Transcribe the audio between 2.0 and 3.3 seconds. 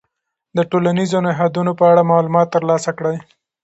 معلومات ترلاسه کړئ.